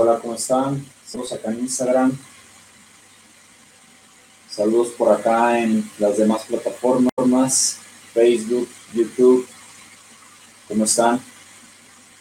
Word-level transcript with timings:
Hola, 0.00 0.20
¿cómo 0.20 0.36
están? 0.36 0.86
Estamos 1.04 1.32
acá 1.32 1.50
en 1.50 1.58
Instagram. 1.58 2.16
Saludos 4.48 4.90
por 4.96 5.10
acá 5.10 5.58
en 5.58 5.90
las 5.98 6.16
demás 6.16 6.44
plataformas, 6.44 7.78
Facebook, 8.14 8.68
YouTube. 8.94 9.44
¿Cómo 10.68 10.84
están? 10.84 11.20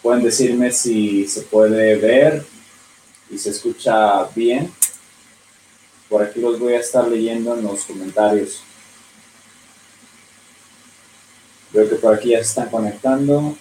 Pueden 0.02 0.23
decirme 0.23 0.72
si 0.72 1.27
se 1.27 1.44
puede 1.44 1.98
ver 1.98 2.48
y 3.30 3.38
se 3.38 3.52
escucha 3.52 4.23
bien. 4.36 4.73
Por 6.09 6.23
aquí 6.23 6.39
los 6.39 6.59
voy 6.59 6.73
a 6.73 6.80
estar 6.80 7.08
leyendo 7.08 7.55
en 7.55 7.62
los 7.62 7.86
comentarios. 7.86 8.64
Veo 11.72 11.88
que 11.88 11.95
por 11.98 12.16
aquí 12.16 12.30
ya 12.30 12.38
se 12.38 12.44
están 12.45 12.72
conectando. 12.72 13.55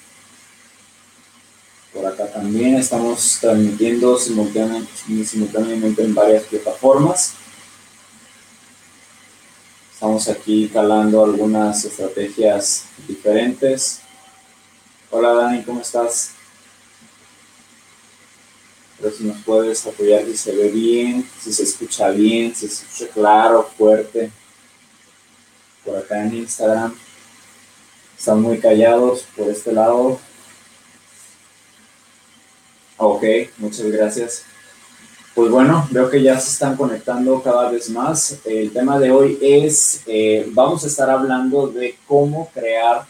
Por 1.97 2.05
acá 2.05 2.27
también 2.27 2.77
estamos 2.77 3.39
transmitiendo 3.41 4.19
simultáneamente, 4.19 6.03
en 6.03 6.15
varias 6.15 6.45
plataformas. 6.45 7.33
Estamos 9.95 10.29
aquí 10.29 10.69
calando 10.69 11.25
algunas 11.25 11.87
estrategias 11.87 12.85
diferentes. 13.09 14.01
Hola 15.11 15.33
Dani, 15.33 15.65
¿cómo 15.65 15.81
estás? 15.81 16.33
Pero 18.99 19.11
si 19.17 19.25
nos 19.25 19.43
puedes 19.43 19.87
apoyar 19.87 20.27
si 20.27 20.37
se 20.37 20.53
ve 20.53 20.69
bien, 20.69 21.27
si 21.43 21.51
se 21.51 21.63
escucha 21.63 22.11
bien, 22.11 22.55
si 22.55 22.69
se 22.69 22.85
escucha 22.85 23.11
claro, 23.11 23.71
fuerte. 23.75 24.31
Por 25.83 25.97
acá 25.97 26.23
en 26.23 26.35
Instagram. 26.35 26.95
Están 28.19 28.43
muy 28.43 28.59
callados 28.59 29.25
por 29.35 29.49
este 29.49 29.73
lado. 29.73 30.21
Ok, 32.99 33.25
muchas 33.59 33.87
gracias. 33.87 34.43
Pues 35.35 35.51
bueno, 35.51 35.87
veo 35.91 36.09
que 36.09 36.23
ya 36.23 36.41
se 36.41 36.51
están 36.51 36.77
conectando 36.77 37.43
cada 37.43 37.71
vez 37.71 37.91
más. 37.91 38.39
El 38.47 38.73
tema 38.73 38.99
de 38.99 39.11
hoy 39.11 39.39
es, 39.43 40.01
eh, 40.07 40.49
vamos 40.53 40.83
a 40.83 40.87
estar 40.87 41.11
hablando 41.11 41.69
de 41.69 41.99
cómo 42.07 42.51
crear 42.55 43.05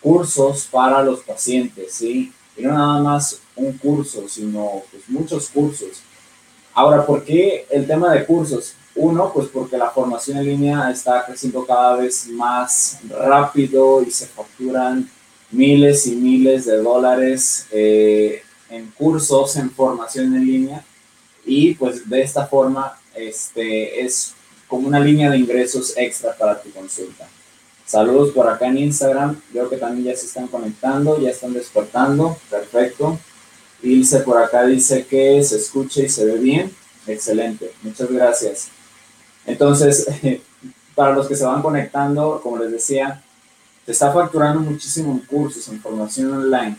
cursos 0.00 0.66
para 0.70 1.02
los 1.02 1.20
pacientes, 1.20 1.92
¿sí? 1.92 2.32
Y 2.56 2.62
no 2.62 2.72
nada 2.72 3.02
más 3.02 3.38
un 3.54 3.76
curso, 3.76 4.26
sino 4.30 4.82
pues 4.90 5.02
muchos 5.08 5.50
cursos. 5.50 6.00
Ahora, 6.72 7.04
¿por 7.04 7.22
qué 7.22 7.66
el 7.70 7.86
tema 7.86 8.14
de 8.14 8.24
cursos? 8.24 8.74
Uno, 8.94 9.30
pues 9.30 9.48
porque 9.48 9.76
la 9.76 9.90
formación 9.90 10.38
en 10.38 10.46
línea 10.46 10.90
está 10.90 11.26
creciendo 11.26 11.66
cada 11.66 11.96
vez 11.96 12.28
más 12.28 12.98
rápido 13.10 14.02
y 14.02 14.10
se 14.10 14.26
facturan 14.26 15.06
miles 15.50 16.06
y 16.06 16.16
miles 16.16 16.64
de 16.64 16.78
dólares. 16.78 17.66
Eh, 17.70 18.42
en 18.72 18.90
cursos, 18.90 19.56
en 19.56 19.70
formación 19.70 20.34
en 20.34 20.46
línea 20.46 20.84
y 21.44 21.74
pues 21.74 22.08
de 22.08 22.22
esta 22.22 22.46
forma 22.46 22.98
este, 23.14 24.04
es 24.04 24.34
como 24.66 24.88
una 24.88 25.00
línea 25.00 25.30
de 25.30 25.38
ingresos 25.38 25.92
extra 25.96 26.34
para 26.36 26.60
tu 26.60 26.70
consulta. 26.70 27.28
Saludos 27.84 28.32
por 28.32 28.48
acá 28.48 28.68
en 28.68 28.78
Instagram, 28.78 29.38
veo 29.52 29.68
que 29.68 29.76
también 29.76 30.06
ya 30.06 30.16
se 30.16 30.26
están 30.26 30.46
conectando, 30.46 31.20
ya 31.20 31.30
están 31.30 31.52
despertando, 31.52 32.38
perfecto. 32.48 33.18
Ilse 33.82 34.20
por 34.20 34.42
acá 34.42 34.64
dice 34.64 35.04
que 35.04 35.42
se 35.42 35.56
escucha 35.56 36.00
y 36.02 36.08
se 36.08 36.24
ve 36.24 36.38
bien, 36.38 36.74
excelente, 37.06 37.72
muchas 37.82 38.10
gracias. 38.10 38.68
Entonces, 39.44 40.06
para 40.94 41.12
los 41.12 41.26
que 41.26 41.36
se 41.36 41.44
van 41.44 41.60
conectando, 41.60 42.40
como 42.42 42.58
les 42.58 42.70
decía, 42.70 43.22
se 43.84 43.92
está 43.92 44.12
facturando 44.12 44.60
muchísimo 44.60 45.12
en 45.12 45.18
cursos, 45.18 45.68
en 45.68 45.80
formación 45.82 46.32
online 46.32 46.78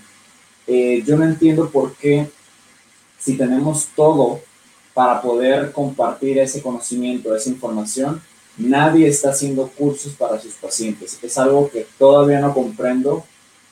eh, 0.67 1.03
yo 1.05 1.17
no 1.17 1.25
entiendo 1.25 1.69
por 1.69 1.95
qué 1.95 2.29
si 3.19 3.37
tenemos 3.37 3.87
todo 3.95 4.41
para 4.93 5.21
poder 5.21 5.71
compartir 5.71 6.37
ese 6.39 6.61
conocimiento, 6.61 7.35
esa 7.35 7.49
información, 7.49 8.21
nadie 8.57 9.07
está 9.07 9.31
haciendo 9.31 9.67
cursos 9.67 10.13
para 10.13 10.39
sus 10.39 10.53
pacientes. 10.53 11.17
Es 11.21 11.37
algo 11.37 11.69
que 11.69 11.87
todavía 11.97 12.39
no 12.39 12.53
comprendo 12.53 13.25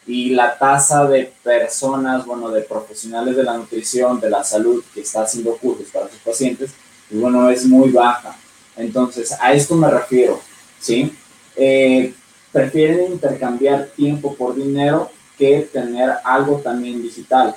y 0.08 0.32
la 0.32 0.58
tasa 0.58 1.06
de 1.06 1.32
personas, 1.44 2.26
bueno, 2.26 2.50
de 2.50 2.62
profesionales 2.62 3.36
de 3.36 3.44
la 3.44 3.58
nutrición, 3.58 4.20
de 4.20 4.30
la 4.30 4.44
salud 4.44 4.84
que 4.94 5.02
está 5.02 5.24
haciendo 5.24 5.56
cursos 5.58 5.88
para 5.92 6.10
sus 6.10 6.20
pacientes, 6.20 6.72
pues, 7.10 7.22
bueno, 7.22 7.50
es 7.50 7.66
muy 7.66 7.92
baja. 7.92 8.36
Entonces, 8.76 9.34
a 9.40 9.54
esto 9.54 9.76
me 9.76 9.92
refiero, 9.92 10.42
¿sí? 10.80 11.14
Eh, 11.56 12.14
prefieren 12.52 13.12
intercambiar 13.12 13.88
tiempo 13.96 14.34
por 14.36 14.56
dinero 14.56 15.12
que 15.42 15.68
tener 15.74 16.12
algo 16.24 16.60
también 16.60 17.02
digital. 17.02 17.56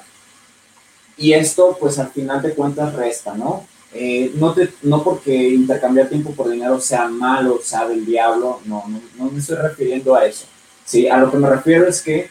Y 1.19 1.35
esto, 1.35 1.77
pues 1.79 1.99
al 1.99 2.09
final 2.09 2.41
de 2.41 2.55
cuentas, 2.55 2.95
resta, 2.95 3.35
¿no? 3.35 3.67
Eh, 3.93 4.33
no, 4.37 4.55
te, 4.55 4.73
no 4.83 5.05
porque 5.05 5.51
intercambiar 5.51 6.09
tiempo 6.09 6.33
por 6.33 6.49
dinero 6.51 6.81
sea 6.81 7.07
malo, 7.09 7.61
sea 7.63 7.87
del 7.87 8.07
diablo, 8.07 8.61
no, 8.65 8.85
no, 8.89 9.01
no 9.19 9.31
me 9.31 9.39
estoy 9.39 9.57
refiriendo 9.57 10.15
a 10.15 10.25
eso. 10.25 10.47
Sí, 10.85 11.07
a 11.07 11.19
lo 11.19 11.31
que 11.31 11.37
me 11.37 11.49
refiero 11.49 11.87
es 11.87 12.01
que 12.01 12.31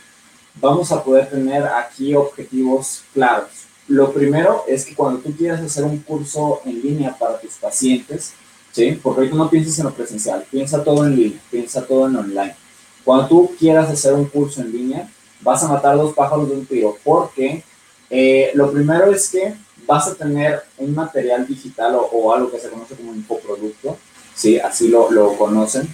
vamos 0.56 0.92
a 0.92 1.04
poder 1.04 1.30
tener 1.30 1.64
aquí 1.64 2.16
objetivos 2.16 3.04
claros. 3.14 3.52
Lo 3.88 4.12
primero 4.12 4.64
es 4.68 4.86
que 4.86 4.96
cuando 4.96 5.20
tú 5.20 5.36
quieras 5.38 5.62
hacer 5.62 5.84
un 5.84 6.00
curso 6.00 6.62
en 6.66 6.82
línea 6.82 7.16
para 7.16 7.40
tus 7.40 7.54
pacientes, 7.54 8.34
¿sí? 8.72 9.00
Porque 9.02 9.22
ahorita 9.22 9.38
no 9.38 9.50
pienses 9.52 9.78
en 9.78 9.86
lo 9.86 9.94
presencial, 9.94 10.46
piensa 10.50 10.84
todo 10.84 11.06
en 11.06 11.16
línea, 11.16 11.40
piensa 11.52 11.86
todo 11.86 12.08
en 12.08 12.16
online. 12.16 12.56
Cuando 13.04 13.28
tú 13.28 13.52
quieras 13.60 13.90
hacer 13.90 14.14
un 14.14 14.26
curso 14.26 14.62
en 14.62 14.72
línea, 14.72 15.10
vas 15.44 15.64
a 15.64 15.68
matar 15.68 15.96
dos 15.98 16.14
pájaros 16.14 16.50
de 16.50 16.56
un 16.56 16.66
tiro, 16.66 16.98
porque 17.04 17.64
eh, 18.10 18.52
lo 18.54 18.72
primero 18.72 19.12
es 19.12 19.30
que 19.30 19.54
vas 19.86 20.08
a 20.08 20.16
tener 20.16 20.64
un 20.78 20.96
material 20.96 21.46
digital 21.46 21.96
o, 21.96 22.34
algo 22.34 22.50
que 22.50 22.60
se 22.60 22.70
conoce 22.70 22.96
como 22.96 23.12
un 23.12 23.18
infoproducto, 23.18 23.98
¿sí? 24.34 24.60
así 24.60 24.88
lo, 24.88 25.12
lo 25.12 25.38
conocen, 25.38 25.94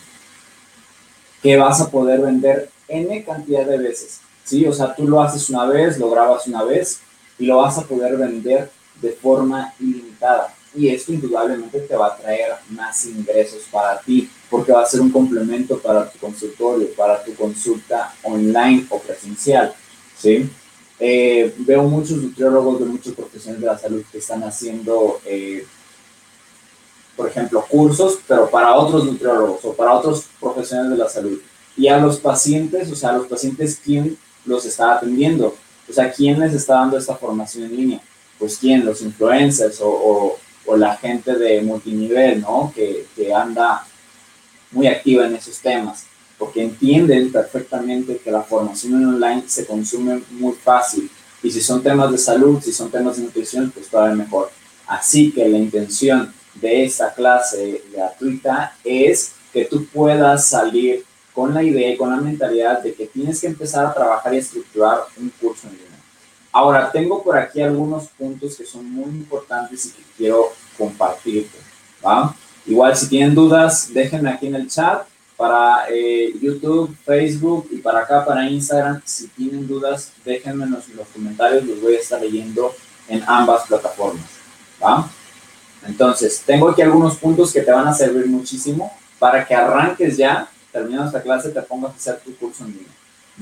que 1.41 1.57
vas 1.57 1.81
a 1.81 1.89
poder 1.89 2.21
vender 2.21 2.69
N 2.87 3.23
cantidad 3.23 3.65
de 3.65 3.77
veces. 3.77 4.21
¿sí? 4.43 4.65
O 4.65 4.73
sea, 4.73 4.95
tú 4.95 5.07
lo 5.07 5.21
haces 5.21 5.49
una 5.49 5.65
vez, 5.65 5.97
lo 5.97 6.09
grabas 6.09 6.47
una 6.47 6.63
vez 6.63 7.01
y 7.37 7.45
lo 7.45 7.57
vas 7.57 7.77
a 7.77 7.83
poder 7.83 8.17
vender 8.17 8.69
de 9.01 9.11
forma 9.11 9.73
ilimitada. 9.79 10.53
Y 10.75 10.89
esto 10.89 11.11
indudablemente 11.11 11.79
te 11.79 11.95
va 11.95 12.07
a 12.07 12.17
traer 12.17 12.51
más 12.69 13.05
ingresos 13.05 13.63
para 13.71 13.99
ti 13.99 14.29
porque 14.49 14.71
va 14.71 14.83
a 14.83 14.85
ser 14.85 15.01
un 15.01 15.11
complemento 15.11 15.79
para 15.79 16.09
tu 16.09 16.19
consultorio, 16.19 16.93
para 16.95 17.23
tu 17.23 17.33
consulta 17.35 18.13
online 18.23 18.85
o 18.89 18.99
presencial, 18.99 19.73
¿sí? 20.17 20.49
Eh, 20.99 21.53
veo 21.59 21.83
muchos 21.83 22.17
nutriólogos 22.17 22.79
de 22.79 22.85
muchos 22.85 23.13
profesionales 23.13 23.61
de 23.61 23.67
la 23.67 23.77
salud 23.77 24.03
que 24.11 24.17
están 24.17 24.43
haciendo, 24.43 25.21
eh, 25.25 25.65
por 27.15 27.29
ejemplo, 27.29 27.65
cursos, 27.69 28.19
pero 28.27 28.49
para 28.49 28.75
otros 28.75 29.05
nutriólogos 29.05 29.63
o 29.63 29.73
para 29.73 29.93
otros 29.93 30.25
profesionales 30.39 30.91
de 30.91 30.97
la 30.97 31.09
salud. 31.09 31.39
Y 31.77 31.87
a 31.87 31.97
los 31.97 32.17
pacientes, 32.19 32.91
o 32.91 32.95
sea, 32.95 33.11
a 33.11 33.17
los 33.17 33.27
pacientes, 33.27 33.79
¿quién 33.83 34.17
los 34.45 34.65
está 34.65 34.95
atendiendo? 34.95 35.55
O 35.89 35.93
sea, 35.93 36.11
¿quién 36.11 36.39
les 36.39 36.53
está 36.53 36.75
dando 36.75 36.97
esta 36.97 37.15
formación 37.15 37.65
en 37.65 37.77
línea? 37.77 38.01
Pues 38.37 38.57
quién, 38.57 38.85
los 38.85 39.01
influencers 39.01 39.79
o, 39.79 39.89
o, 39.89 40.39
o 40.69 40.77
la 40.77 40.95
gente 40.97 41.35
de 41.35 41.61
multinivel, 41.61 42.41
¿no? 42.41 42.71
Que, 42.75 43.07
que 43.15 43.33
anda 43.33 43.85
muy 44.71 44.85
activa 44.85 45.25
en 45.25 45.35
esos 45.35 45.57
temas, 45.59 46.05
porque 46.37 46.63
entienden 46.63 47.31
perfectamente 47.31 48.17
que 48.23 48.31
la 48.31 48.43
formación 48.43 49.03
online 49.03 49.43
se 49.47 49.65
consume 49.65 50.21
muy 50.29 50.53
fácil. 50.53 51.09
Y 51.41 51.49
si 51.49 51.59
son 51.59 51.81
temas 51.81 52.11
de 52.11 52.19
salud, 52.19 52.61
si 52.61 52.71
son 52.71 52.91
temas 52.91 53.17
de 53.17 53.23
nutrición, 53.23 53.71
pues 53.71 53.87
todavía 53.87 54.15
mejor. 54.15 54.51
Así 54.85 55.31
que 55.31 55.47
la 55.47 55.57
intención 55.57 56.31
de 56.53 56.85
esta 56.85 57.13
clase 57.13 57.83
gratuita 57.91 58.75
es 58.83 59.33
que 59.51 59.65
tú 59.65 59.85
puedas 59.87 60.47
salir 60.49 61.03
con 61.33 61.53
la 61.53 61.63
idea 61.63 61.93
y 61.93 61.97
con 61.97 62.11
la 62.11 62.17
mentalidad 62.17 62.83
de 62.83 62.93
que 62.93 63.07
tienes 63.07 63.41
que 63.41 63.47
empezar 63.47 63.85
a 63.87 63.93
trabajar 63.93 64.35
y 64.35 64.37
estructurar 64.37 64.99
un 65.17 65.29
curso 65.41 65.67
en 65.67 65.73
línea. 65.73 65.88
Ahora, 66.51 66.91
tengo 66.91 67.23
por 67.23 67.37
aquí 67.37 67.61
algunos 67.61 68.07
puntos 68.07 68.55
que 68.55 68.65
son 68.65 68.89
muy 68.91 69.09
importantes 69.09 69.85
y 69.85 69.91
que 69.91 70.03
quiero 70.17 70.51
compartirte. 70.77 71.57
¿va? 72.05 72.35
Igual 72.65 72.95
si 72.95 73.07
tienen 73.07 73.35
dudas, 73.35 73.89
déjenme 73.93 74.29
aquí 74.31 74.47
en 74.47 74.55
el 74.55 74.67
chat 74.67 75.07
para 75.37 75.85
eh, 75.89 76.33
YouTube, 76.41 76.95
Facebook 77.05 77.69
y 77.71 77.77
para 77.77 77.99
acá, 77.99 78.25
para 78.25 78.49
Instagram. 78.49 79.01
Si 79.05 79.27
tienen 79.27 79.67
dudas, 79.67 80.11
déjenme 80.25 80.65
en 80.65 80.71
los 80.71 81.07
comentarios, 81.13 81.63
los 81.63 81.81
voy 81.81 81.95
a 81.95 81.99
estar 81.99 82.19
leyendo 82.19 82.73
en 83.07 83.23
ambas 83.27 83.67
plataformas. 83.67 84.25
¿va? 84.83 85.09
Entonces, 85.85 86.43
tengo 86.45 86.69
aquí 86.69 86.81
algunos 86.81 87.15
puntos 87.17 87.53
que 87.53 87.61
te 87.61 87.71
van 87.71 87.87
a 87.87 87.93
servir 87.93 88.27
muchísimo 88.27 88.91
para 89.17 89.45
que 89.45 89.55
arranques 89.55 90.17
ya, 90.17 90.49
terminando 90.71 91.07
esta 91.07 91.21
clase, 91.21 91.49
te 91.49 91.61
pongas 91.61 91.91
a 91.91 91.95
hacer 91.95 92.19
tu 92.19 92.35
curso 92.35 92.63
en 92.65 92.71
línea. 92.71 92.87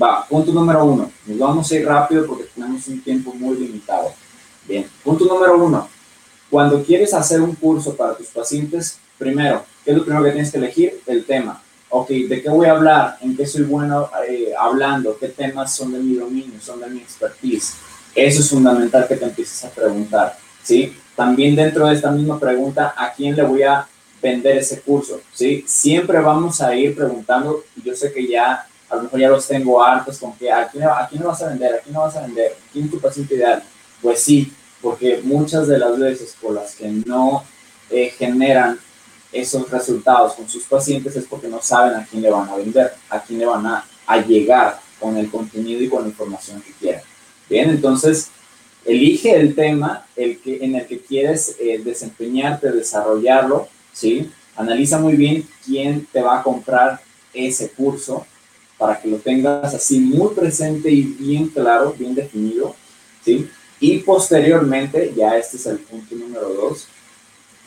Va, 0.00 0.26
punto 0.26 0.52
número 0.52 0.84
uno. 0.84 1.10
Nos 1.26 1.38
vamos 1.38 1.70
a 1.70 1.74
ir 1.76 1.86
rápido 1.86 2.26
porque 2.26 2.44
tenemos 2.54 2.86
un 2.88 3.00
tiempo 3.02 3.34
muy 3.34 3.56
limitado. 3.56 4.12
Bien, 4.66 4.86
punto 5.02 5.24
número 5.24 5.64
uno. 5.64 5.88
Cuando 6.50 6.82
quieres 6.82 7.12
hacer 7.12 7.40
un 7.40 7.54
curso 7.54 7.94
para 7.94 8.16
tus 8.16 8.28
pacientes, 8.28 8.98
primero, 9.18 9.64
¿qué 9.84 9.90
es 9.90 9.96
lo 9.96 10.04
primero 10.04 10.24
que 10.24 10.30
tienes 10.30 10.50
que 10.50 10.58
elegir? 10.58 11.00
El 11.06 11.24
tema. 11.24 11.60
Ok, 11.90 12.08
¿de 12.08 12.42
qué 12.42 12.48
voy 12.48 12.66
a 12.66 12.72
hablar? 12.72 13.18
¿En 13.20 13.36
qué 13.36 13.46
soy 13.46 13.62
bueno 13.62 14.10
eh, 14.28 14.52
hablando? 14.58 15.18
¿Qué 15.18 15.28
temas 15.28 15.74
son 15.74 15.92
de 15.92 15.98
mi 15.98 16.14
dominio? 16.14 16.60
¿Son 16.60 16.80
de 16.80 16.88
mi 16.88 17.00
expertise? 17.00 17.74
Eso 18.14 18.40
es 18.40 18.50
fundamental 18.50 19.06
que 19.08 19.16
te 19.16 19.24
empieces 19.24 19.64
a 19.64 19.70
preguntar, 19.70 20.36
¿sí? 20.62 20.92
También 21.14 21.56
dentro 21.56 21.86
de 21.86 21.94
esta 21.94 22.10
misma 22.10 22.38
pregunta, 22.38 22.94
¿a 22.96 23.12
quién 23.12 23.34
le 23.34 23.42
voy 23.42 23.62
a 23.62 23.86
vender 24.22 24.58
ese 24.58 24.80
curso? 24.80 25.20
¿Sí? 25.32 25.64
Siempre 25.66 26.20
vamos 26.20 26.60
a 26.60 26.74
ir 26.74 26.94
preguntando, 26.94 27.64
yo 27.84 27.94
sé 27.94 28.12
que 28.12 28.26
ya, 28.26 28.66
a 28.90 28.96
lo 28.96 29.02
mejor 29.02 29.20
ya 29.20 29.28
los 29.28 29.46
tengo 29.46 29.82
hartos 29.82 30.18
con 30.18 30.32
que, 30.34 30.50
¿a 30.50 30.68
quién, 30.68 30.84
a 30.84 31.06
quién 31.08 31.22
vas 31.22 31.42
a 31.42 31.48
vender? 31.48 31.74
¿A 31.74 31.78
quién 31.78 31.94
no 31.94 32.00
vas 32.00 32.16
a 32.16 32.22
vender? 32.22 32.56
¿Quién 32.72 32.86
es 32.86 32.90
tu 32.90 33.00
paciente 33.00 33.34
ideal? 33.34 33.62
Pues 34.00 34.20
sí, 34.20 34.52
porque 34.80 35.20
muchas 35.22 35.68
de 35.68 35.78
las 35.78 35.98
veces 35.98 36.36
por 36.40 36.54
las 36.54 36.74
que 36.74 36.88
no 36.88 37.44
eh, 37.90 38.12
generan 38.16 38.78
esos 39.32 39.70
resultados 39.70 40.34
con 40.34 40.48
sus 40.48 40.64
pacientes 40.64 41.14
es 41.16 41.26
porque 41.26 41.48
no 41.48 41.60
saben 41.60 41.94
a 41.96 42.06
quién 42.06 42.22
le 42.22 42.30
van 42.30 42.48
a 42.48 42.56
vender, 42.56 42.94
a 43.10 43.20
quién 43.20 43.40
le 43.40 43.46
van 43.46 43.66
a, 43.66 43.84
a 44.06 44.18
llegar 44.18 44.80
con 44.98 45.16
el 45.16 45.30
contenido 45.30 45.82
y 45.82 45.88
con 45.88 46.02
la 46.02 46.08
información 46.08 46.62
que 46.62 46.72
quieran. 46.72 47.02
Bien, 47.48 47.70
entonces 47.70 48.30
elige 48.84 49.38
el 49.38 49.54
tema 49.54 50.06
el 50.16 50.38
que, 50.40 50.64
en 50.64 50.76
el 50.76 50.86
que 50.86 51.00
quieres 51.00 51.56
eh, 51.60 51.80
desempeñarte, 51.84 52.72
desarrollarlo, 52.72 53.68
¿sí? 53.92 54.30
Analiza 54.56 54.98
muy 54.98 55.14
bien 55.14 55.46
quién 55.64 56.06
te 56.10 56.22
va 56.22 56.40
a 56.40 56.42
comprar 56.42 57.00
ese 57.32 57.70
curso 57.70 58.26
para 58.78 59.00
que 59.00 59.08
lo 59.08 59.18
tengas 59.18 59.74
así 59.74 59.98
muy 59.98 60.34
presente 60.34 60.90
y 60.90 61.02
bien 61.02 61.48
claro, 61.48 61.94
bien 61.98 62.14
definido, 62.14 62.74
¿sí? 63.24 63.50
Y 63.80 63.98
posteriormente, 63.98 65.12
ya 65.16 65.36
este 65.36 65.56
es 65.56 65.66
el 65.66 65.78
punto 65.80 66.14
número 66.14 66.48
dos, 66.48 66.86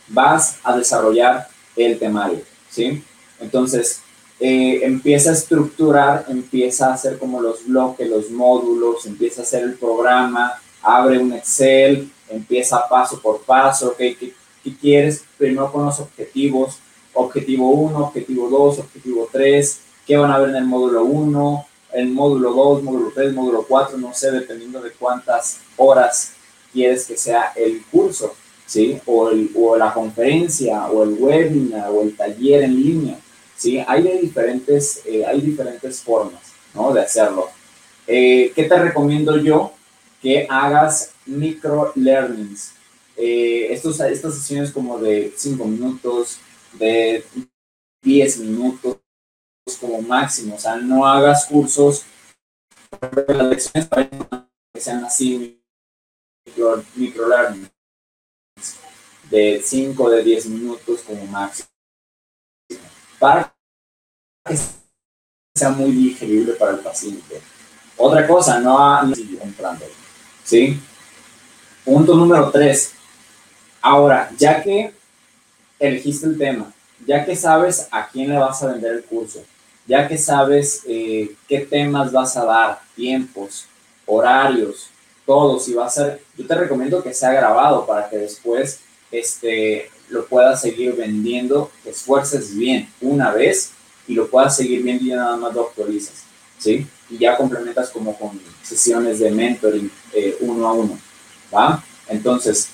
vas 0.07 0.57
a 0.63 0.75
desarrollar 0.77 1.47
el 1.75 1.99
temario, 1.99 2.41
¿sí? 2.69 3.03
Entonces, 3.39 4.01
eh, 4.39 4.79
empieza 4.83 5.31
a 5.31 5.33
estructurar, 5.33 6.25
empieza 6.29 6.87
a 6.87 6.93
hacer 6.93 7.19
como 7.19 7.41
los 7.41 7.65
bloques, 7.65 8.09
los 8.09 8.31
módulos, 8.31 9.05
empieza 9.05 9.41
a 9.41 9.43
hacer 9.43 9.63
el 9.63 9.75
programa, 9.75 10.53
abre 10.81 11.19
un 11.19 11.33
Excel, 11.33 12.11
empieza 12.29 12.87
paso 12.89 13.21
por 13.21 13.41
paso, 13.41 13.93
¿qué, 13.97 14.15
qué 14.17 14.75
quieres? 14.79 15.23
Primero 15.37 15.71
con 15.71 15.85
los 15.85 15.99
objetivos, 15.99 16.79
objetivo 17.13 17.69
1, 17.69 17.99
objetivo 17.99 18.49
2, 18.49 18.79
objetivo 18.79 19.29
3, 19.31 19.79
qué 20.05 20.17
van 20.17 20.31
a 20.31 20.39
ver 20.39 20.49
en 20.49 20.55
el 20.57 20.65
módulo 20.65 21.03
1, 21.03 21.67
el 21.93 22.09
módulo 22.09 22.51
2, 22.53 22.83
módulo 22.83 23.11
3, 23.13 23.33
módulo 23.33 23.65
4, 23.67 23.97
no 23.97 24.13
sé, 24.13 24.31
dependiendo 24.31 24.81
de 24.81 24.91
cuántas 24.91 25.59
horas 25.77 26.33
quieres 26.71 27.05
que 27.05 27.17
sea 27.17 27.51
el 27.55 27.83
curso, 27.91 28.33
¿sí? 28.65 28.99
O, 29.05 29.29
el, 29.29 29.51
o 29.55 29.75
la 29.75 29.93
conferencia, 29.93 30.87
o 30.87 31.03
el 31.03 31.15
webinar, 31.19 31.89
o 31.89 32.01
el 32.01 32.15
taller 32.15 32.63
en 32.63 32.75
línea, 32.81 33.19
¿sí? 33.55 33.83
Hay, 33.85 34.03
diferentes, 34.21 35.01
eh, 35.05 35.25
hay 35.25 35.41
diferentes 35.41 36.01
formas, 36.01 36.41
¿no? 36.73 36.93
De 36.93 37.01
hacerlo. 37.01 37.49
Eh, 38.07 38.51
¿Qué 38.55 38.63
te 38.63 38.77
recomiendo 38.77 39.37
yo? 39.37 39.73
Que 40.21 40.47
hagas 40.49 41.11
micro 41.25 41.91
learnings. 41.95 42.73
Eh, 43.17 43.67
estos, 43.71 43.99
estas 43.99 44.35
sesiones 44.35 44.71
como 44.71 44.97
de 44.97 45.33
5 45.35 45.65
minutos, 45.65 46.37
de 46.73 47.23
10 48.01 48.37
minutos, 48.39 48.97
como 49.79 50.01
máximo, 50.01 50.55
o 50.55 50.59
sea, 50.59 50.75
no 50.77 51.05
hagas 51.05 51.45
cursos, 51.45 52.03
las 53.27 53.47
lecciones 53.47 53.87
que 54.73 54.81
sean 54.81 55.05
así, 55.05 55.61
micro, 56.45 56.83
micro 56.95 57.27
learning, 57.27 57.69
de 59.29 59.61
5 59.63 60.09
de 60.09 60.23
10 60.23 60.45
minutos 60.47 61.01
como 61.01 61.25
máximo, 61.27 61.69
para 63.19 63.55
que 64.45 64.57
sea 65.55 65.69
muy 65.69 65.91
digerible 65.91 66.53
para 66.53 66.71
el 66.71 66.79
paciente. 66.79 67.41
Otra 67.97 68.27
cosa, 68.27 68.59
no, 68.59 69.03
no 69.03 69.15
comprando, 69.39 69.85
¿sí? 70.43 70.79
Punto 71.85 72.15
número 72.15 72.49
3. 72.49 72.93
Ahora, 73.81 74.31
ya 74.37 74.61
que 74.61 74.93
elegiste 75.79 76.25
el 76.27 76.37
tema, 76.37 76.73
ya 77.05 77.25
que 77.25 77.35
sabes 77.35 77.87
a 77.91 78.07
quién 78.07 78.29
le 78.29 78.37
vas 78.37 78.61
a 78.63 78.67
vender 78.67 78.93
el 78.93 79.03
curso, 79.03 79.43
ya 79.87 80.07
que 80.07 80.17
sabes 80.17 80.83
eh, 80.87 81.35
qué 81.47 81.59
temas 81.59 82.11
vas 82.11 82.37
a 82.37 82.45
dar, 82.45 82.81
tiempos, 82.95 83.65
horarios, 84.05 84.89
todo, 85.25 85.59
si 85.59 85.73
va 85.73 85.85
a 85.85 85.89
ser, 85.89 86.21
yo 86.37 86.45
te 86.45 86.55
recomiendo 86.55 87.03
que 87.03 87.13
sea 87.13 87.31
grabado 87.31 87.85
para 87.85 88.09
que 88.09 88.17
después 88.17 88.79
este, 89.11 89.89
lo 90.09 90.25
puedas 90.25 90.61
seguir 90.61 90.95
vendiendo, 90.95 91.71
te 91.83 91.91
esfuerces 91.91 92.55
bien 92.55 92.89
una 93.01 93.31
vez 93.31 93.71
y 94.07 94.13
lo 94.13 94.29
puedas 94.29 94.55
seguir 94.55 94.83
viendo 94.83 95.03
y 95.03 95.09
ya 95.09 95.17
nada 95.17 95.37
más 95.37 95.53
lo 95.53 95.67
actualizas, 95.67 96.23
¿sí? 96.57 96.87
Y 97.09 97.17
ya 97.17 97.37
complementas 97.37 97.89
como 97.89 98.17
con 98.17 98.39
sesiones 98.63 99.19
de 99.19 99.31
mentoring 99.31 99.91
eh, 100.13 100.37
uno 100.41 100.67
a 100.67 100.73
uno, 100.73 100.99
¿va? 101.53 101.83
Entonces, 102.07 102.69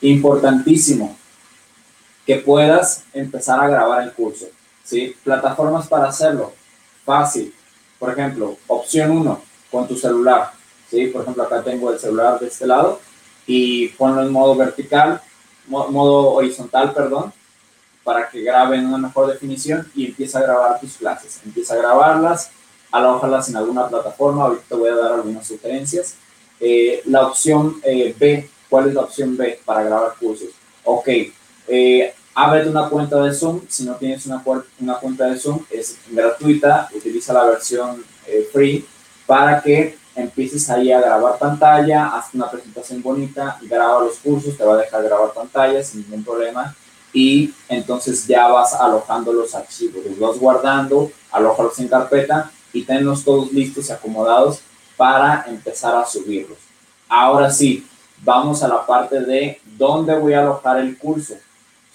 importantísimo 0.00 1.16
que 2.30 2.36
puedas 2.36 3.02
empezar 3.12 3.58
a 3.58 3.66
grabar 3.66 4.04
el 4.04 4.12
curso. 4.12 4.46
¿sí? 4.84 5.16
Plataformas 5.24 5.88
para 5.88 6.06
hacerlo. 6.06 6.52
Fácil. 7.04 7.52
Por 7.98 8.12
ejemplo, 8.12 8.56
opción 8.68 9.10
1, 9.10 9.42
con 9.68 9.88
tu 9.88 9.96
celular. 9.96 10.52
¿sí? 10.88 11.08
Por 11.08 11.22
ejemplo, 11.22 11.42
acá 11.42 11.60
tengo 11.64 11.92
el 11.92 11.98
celular 11.98 12.38
de 12.38 12.46
este 12.46 12.68
lado 12.68 13.00
y 13.48 13.88
ponlo 13.88 14.22
en 14.22 14.30
modo 14.30 14.54
vertical, 14.54 15.20
modo 15.66 16.34
horizontal, 16.34 16.94
perdón, 16.94 17.32
para 18.04 18.28
que 18.28 18.42
grabe 18.42 18.76
en 18.76 18.86
una 18.86 18.98
mejor 18.98 19.26
definición 19.26 19.90
y 19.96 20.06
empieza 20.06 20.38
a 20.38 20.42
grabar 20.42 20.78
tus 20.78 20.98
clases. 20.98 21.40
Empieza 21.44 21.74
a 21.74 21.78
grabarlas, 21.78 22.52
alójalas 22.92 23.48
en 23.48 23.56
alguna 23.56 23.88
plataforma. 23.88 24.44
Ahorita 24.44 24.76
voy 24.76 24.90
a 24.90 24.94
dar 24.94 25.14
algunas 25.14 25.48
sugerencias. 25.48 26.14
Eh, 26.60 27.02
la 27.06 27.26
opción 27.26 27.80
eh, 27.82 28.14
B, 28.16 28.48
¿cuál 28.68 28.86
es 28.86 28.94
la 28.94 29.00
opción 29.00 29.36
B 29.36 29.58
para 29.64 29.82
grabar 29.82 30.14
cursos? 30.20 30.50
Ok, 30.84 31.08
eh, 31.66 32.14
ábrete 32.34 32.68
una 32.68 32.88
cuenta 32.88 33.22
de 33.22 33.32
Zoom. 33.32 33.60
Si 33.68 33.84
no 33.84 33.94
tienes 33.94 34.26
una, 34.26 34.42
cuenta 34.42 35.26
de 35.26 35.38
Zoom, 35.38 35.64
es 35.70 35.98
gratuita. 36.10 36.88
Utiliza 36.94 37.32
la 37.32 37.44
versión 37.44 38.04
eh, 38.26 38.48
free 38.52 38.86
para 39.26 39.60
que 39.60 39.98
empieces 40.14 40.68
ahí 40.70 40.90
a 40.90 41.00
grabar 41.00 41.38
pantalla, 41.38 42.08
haz 42.08 42.34
una 42.34 42.50
presentación 42.50 43.02
bonita, 43.02 43.58
graba 43.62 44.04
los 44.04 44.16
cursos, 44.16 44.56
te 44.56 44.64
va 44.64 44.74
a 44.74 44.78
dejar 44.78 45.02
grabar 45.04 45.32
pantalla 45.32 45.82
sin 45.82 46.02
ningún 46.02 46.24
problema 46.24 46.74
y 47.12 47.52
entonces 47.68 48.26
ya 48.26 48.48
vas 48.48 48.74
alojando 48.74 49.32
los 49.32 49.54
archivos, 49.54 50.04
los 50.04 50.18
vas 50.18 50.38
guardando, 50.38 51.10
alójalos 51.32 51.78
en 51.78 51.88
carpeta 51.88 52.50
y 52.72 52.84
tenlos 52.84 53.24
todos 53.24 53.52
listos 53.52 53.88
y 53.88 53.92
acomodados 53.92 54.60
para 54.96 55.44
empezar 55.48 55.96
a 55.96 56.06
subirlos. 56.06 56.58
Ahora 57.08 57.50
sí, 57.50 57.86
vamos 58.22 58.62
a 58.62 58.68
la 58.68 58.86
parte 58.86 59.20
de 59.20 59.60
dónde 59.76 60.16
voy 60.16 60.34
a 60.34 60.40
alojar 60.40 60.78
el 60.78 60.96
curso. 60.96 61.34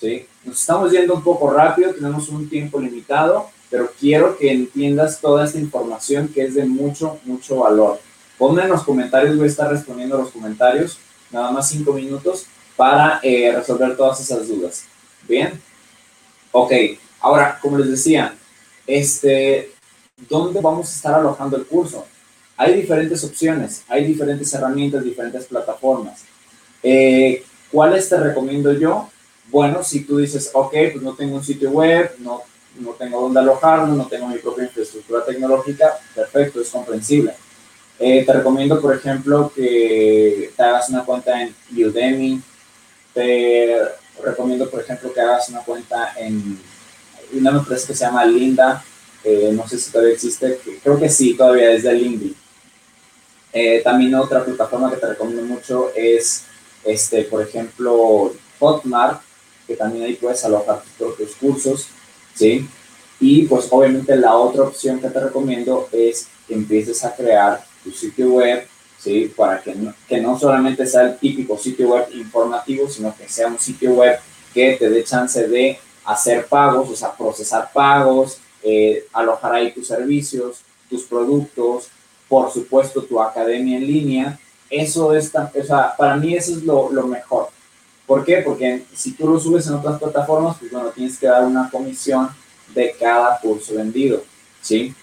Nos 0.02 0.60
estamos 0.60 0.92
yendo 0.92 1.14
un 1.14 1.24
poco 1.24 1.50
rápido, 1.50 1.94
tenemos 1.94 2.30
un 2.30 2.50
tiempo 2.50 2.80
limitado, 2.80 3.50
pero 3.70 3.92
quiero 4.00 4.38
que 4.38 4.52
entiendas 4.52 5.20
toda 5.20 5.46
esta 5.46 5.58
información 5.58 6.28
que 6.28 6.44
es 6.44 6.56
de 6.56 6.66
mucho, 6.66 7.20
mucho 7.24 7.58
valor. 7.58 8.00
Ponme 8.38 8.64
en 8.64 8.70
los 8.70 8.84
comentarios, 8.84 9.38
voy 9.38 9.46
a 9.46 9.50
estar 9.50 9.72
respondiendo 9.72 10.16
a 10.16 10.20
los 10.20 10.32
comentarios, 10.32 11.00
nada 11.32 11.52
más 11.52 11.70
cinco 11.70 11.94
minutos 11.94 12.46
para 12.76 13.20
eh, 13.24 13.52
resolver 13.56 13.96
todas 13.96 14.20
esas 14.20 14.48
dudas. 14.48 14.86
Bien, 15.28 15.60
ok, 16.52 16.72
ahora, 17.22 17.58
como 17.62 17.78
les 17.78 17.90
decía, 17.90 18.36
este, 18.86 19.72
¿dónde 20.30 20.60
vamos 20.62 20.90
a 20.90 20.96
estar 20.96 21.14
alojando 21.16 21.58
el 21.58 21.66
curso? 21.66 22.06
Hay 22.58 22.76
diferentes 22.76 23.24
opciones, 23.24 23.84
hay 23.88 24.06
diferentes 24.06 24.54
herramientas, 24.54 25.04
diferentes 25.04 25.46
plataformas. 25.46 26.24
Eh, 26.84 27.44
¿Cuáles 27.72 28.08
te 28.08 28.18
recomiendo 28.18 28.72
yo? 28.74 29.10
Bueno, 29.50 29.84
si 29.84 30.04
tú 30.04 30.18
dices, 30.18 30.50
ok, 30.54 30.72
pues 30.92 31.02
no 31.02 31.14
tengo 31.14 31.36
un 31.36 31.44
sitio 31.44 31.72
web, 31.72 32.16
no, 32.20 32.42
no 32.80 32.92
tengo 32.92 33.22
dónde 33.22 33.40
alojarlo, 33.40 33.94
no 33.94 34.08
tengo 34.08 34.28
mi 34.28 34.38
propia 34.38 34.66
infraestructura 34.66 35.24
tecnológica, 35.24 35.98
perfecto, 36.14 36.62
es 36.62 36.70
comprensible. 36.70 37.34
Eh, 37.98 38.24
te 38.26 38.34
recomiendo, 38.34 38.82
por 38.82 38.96
ejemplo, 38.96 39.52
que 39.56 40.52
te 40.56 40.64
hagas 40.64 40.90
una 40.90 41.06
cuenta 41.06 41.42
en 41.42 41.56
Udemy. 41.72 42.42
Te 43.14 43.78
recomiendo, 44.22 44.70
por 44.70 44.82
ejemplo, 44.82 45.14
que 45.14 45.22
hagas 45.22 45.48
una 45.50 45.62
cuenta 45.62 46.14
en 46.18 46.60
una 47.34 47.52
empresa 47.52 47.88
que 47.88 47.96
se 47.96 48.04
llama 48.06 48.26
Linda. 48.26 48.84
no 49.54 49.68
sé 49.68 49.78
si 49.78 49.92
todavía 49.92 50.14
existe, 50.14 50.60
creo 50.84 51.00
que 51.00 51.10
sí, 51.10 51.36
todavía 51.36 51.72
es 51.72 51.84
de 51.84 51.94
LinkedIn. 51.94 52.36
Eh, 53.58 53.82
también 53.82 54.14
otra 54.16 54.44
plataforma 54.44 54.92
que 54.92 54.98
te 54.98 55.08
recomiendo 55.08 55.44
mucho 55.44 55.90
es, 55.96 56.44
este, 56.84 57.24
por 57.24 57.42
ejemplo, 57.42 58.34
Hotmart, 58.60 59.22
que 59.68 59.76
también 59.76 60.06
ahí 60.06 60.16
puedes 60.16 60.44
alojar 60.46 60.82
tus 60.82 60.92
propios 60.94 61.36
cursos, 61.36 61.88
¿sí? 62.34 62.68
Y 63.20 63.44
pues 63.44 63.68
obviamente 63.72 64.16
la 64.16 64.36
otra 64.36 64.64
opción 64.64 65.00
que 65.00 65.10
te 65.10 65.20
recomiendo 65.20 65.88
es 65.92 66.28
que 66.48 66.54
empieces 66.54 67.04
a 67.04 67.16
crear 67.16 67.64
tu 67.84 67.92
sitio 67.92 68.34
web, 68.34 68.68
¿sí? 69.00 69.32
Para 69.36 69.62
que 69.62 69.74
no, 69.76 69.94
que 70.08 70.20
no 70.20 70.38
solamente 70.38 70.86
sea 70.86 71.04
el 71.04 71.18
típico 71.18 71.58
sitio 71.58 71.90
web 71.90 72.08
informativo, 72.14 72.90
sino 72.90 73.16
que 73.16 73.28
sea 73.30 73.48
un 73.48 73.60
sitio 73.60 73.92
web 73.92 74.20
que 74.54 74.76
te 74.78 74.90
dé 74.90 75.04
chance 75.04 75.48
de 75.48 75.80
hacer 76.06 76.46
pagos, 76.48 76.90
o 76.90 76.96
sea, 76.96 77.14
procesar 77.14 77.72
pagos, 77.74 78.40
eh, 78.64 79.06
alojar 79.14 79.54
ahí 79.54 79.72
tus 79.72 79.88
servicios, 79.88 80.62
tus 80.90 81.04
productos, 81.04 81.90
por 82.28 82.52
supuesto 82.52 83.04
tu 83.04 83.22
academia 83.22 83.78
en 83.78 83.88
línea. 83.88 84.40
Eso 84.70 85.14
es, 85.14 85.32
o 85.36 85.64
sea, 85.64 85.96
para 85.96 86.16
mí 86.16 86.36
eso 86.36 86.52
es 86.52 86.64
lo, 86.64 86.92
lo 86.92 87.08
mejor. 87.08 87.50
¿Por 88.06 88.24
qué? 88.24 88.38
Porque 88.38 88.86
si 88.94 89.14
tú 89.14 89.28
lo 89.28 89.40
subes 89.40 89.68
en 89.68 89.74
otras 89.74 90.00
plataformas, 90.00 90.58
pues 90.60 90.72
bueno, 90.72 90.90
tienes 90.90 91.18
que 91.18 91.28
dar 91.28 91.44
una 91.44 91.70
comisión 91.70 92.30
de 92.74 92.96
cada 93.00 93.40
curso 93.40 93.76
vendido, 93.76 94.24
¿sí? 94.62 94.94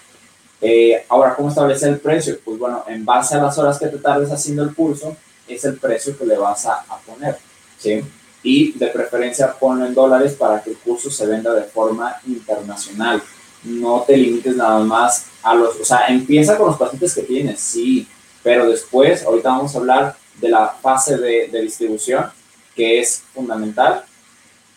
Eh, 0.61 1.05
ahora, 1.09 1.35
¿cómo 1.35 1.49
establecer 1.49 1.89
el 1.89 1.99
precio? 1.99 2.39
Pues 2.45 2.59
bueno, 2.59 2.85
en 2.87 3.05
base 3.05 3.35
a 3.35 3.43
las 3.43 3.59
horas 3.59 3.79
que 3.79 3.89
te 3.89 3.99
tardes 3.99 4.31
haciendo 4.31 4.63
el 4.63 4.75
curso, 4.75 5.17
es 5.49 5.65
el 5.65 5.77
precio 5.79 6.17
que 6.17 6.25
le 6.25 6.37
vas 6.37 6.67
a, 6.67 6.85
poner, 7.05 7.37
¿sí? 7.79 8.03
Y 8.45 8.73
de 8.79 8.87
preferencia 8.89 9.53
ponlo 9.53 9.87
en 9.87 9.95
dólares 9.95 10.35
para 10.35 10.63
que 10.63 10.71
el 10.71 10.77
curso 10.77 11.11
se 11.11 11.27
venda 11.27 11.53
de 11.55 11.65
forma 11.65 12.17
internacional 12.27 13.23
no 13.65 14.05
te 14.07 14.17
limites 14.17 14.57
nada 14.57 14.81
más 14.81 15.27
a 15.43 15.55
los, 15.55 15.81
o 15.81 15.85
sea, 15.85 16.07
empieza 16.09 16.57
con 16.57 16.69
los 16.69 16.77
pacientes 16.77 17.15
que 17.15 17.23
tienes, 17.23 17.61
sí, 17.61 18.07
pero 18.43 18.69
después, 18.69 19.25
ahorita 19.25 19.51
vamos 19.51 19.75
a 19.75 19.79
hablar 19.79 20.17
de 20.41 20.49
la 20.49 20.69
fase 20.69 21.17
de, 21.17 21.49
distribución, 21.63 22.27
que 22.75 23.01
es 23.01 23.23
fundamental, 23.35 24.05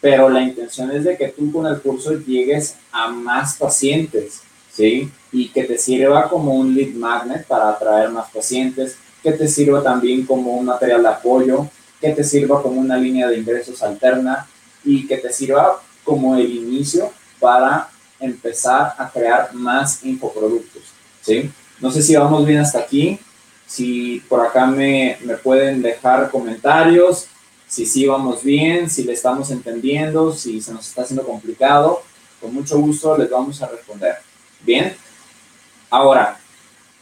pero 0.02 0.30
la 0.30 0.42
intención 0.42 0.92
es 0.92 1.04
de 1.04 1.18
que 1.18 1.30
tú 1.30 1.52
con 1.52 1.66
el 1.66 1.82
curso 1.82 2.14
llegues 2.14 2.75
a 2.92 3.08
más 3.08 3.58
pacientes, 3.58 4.42
¿sí? 4.72 5.12
Y 5.32 5.50
que 5.50 5.64
te 5.64 5.78
sirva 5.78 6.30
como 6.30 6.54
un 6.54 6.75
lead 6.75 6.94
magnet 6.94 7.46
para 7.48 7.70
atraer 7.70 8.10
más 8.10 8.30
pacientes, 8.30 8.98
que 9.24 9.32
te 9.32 9.48
sirva 9.48 9.82
también 9.82 10.25
como 10.25 10.58
un 10.58 10.66
material 10.66 11.02
de 11.02 11.10
apoyo, 11.10 11.68
que 12.00 12.12
te 12.12 12.24
sirva 12.24 12.62
como 12.62 12.80
una 12.80 12.98
línea 12.98 13.28
de 13.28 13.40
ingresos 13.40 13.82
alterna 13.82 14.46
y 14.84 15.08
que 15.08 15.18
te 15.18 15.34
sirva 15.34 15.82
como 16.04 16.36
el 16.36 16.54
inicio 16.54 17.12
para 17.40 17.90
empezar 18.20 18.94
a 18.98 19.10
crear 19.10 19.54
más 19.54 20.04
infoproductos, 20.06 20.84
¿sí? 21.22 21.50
No 21.80 21.92
sé 21.92 22.02
si 22.02 22.16
vamos 22.16 22.46
bien 22.46 22.60
hasta 22.60 22.80
aquí, 22.80 23.20
si 23.66 24.22
por 24.30 24.46
acá 24.46 24.66
me, 24.68 25.18
me 25.24 25.36
pueden 25.36 25.82
dejar 25.82 26.30
comentarios, 26.30 27.28
si 27.75 27.86
sí 27.86 28.08
vamos 28.08 28.41
bien, 28.41 28.89
si 28.89 29.03
le 29.03 29.12
estamos 29.12 29.51
entendiendo, 29.51 30.32
si 30.32 30.62
se 30.62 30.72
nos 30.72 30.88
está 30.88 31.01
haciendo 31.01 31.25
complicado, 31.25 32.01
con 32.39 32.53
mucho 32.53 32.79
gusto 32.79 33.17
les 33.17 33.29
vamos 33.29 33.62
a 33.62 33.67
responder. 33.67 34.15
Bien, 34.62 34.96
ahora 35.89 36.39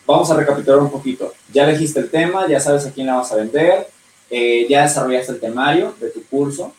vamos 0.07 0.31
a 0.31 0.35
recapitular 0.35 0.79
un 0.79 0.89
poquito. 0.89 1.31
Ya 1.51 1.65
elegiste 1.65 1.99
el 1.99 2.09
tema, 2.09 2.47
ya 2.47 2.59
sabes 2.59 2.87
a 2.87 2.91
quién 2.91 3.05
la 3.05 3.17
vas 3.17 3.31
a 3.31 3.35
vender, 3.35 3.87
eh, 4.31 4.65
ya 4.67 4.81
desarrollaste 4.81 5.33
el 5.33 5.39
temario 5.39 5.93
de 6.01 6.09
tu 6.09 6.23
curso, 6.25 6.73